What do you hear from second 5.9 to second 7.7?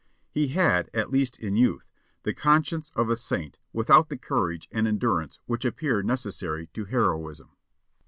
necessary to heroism.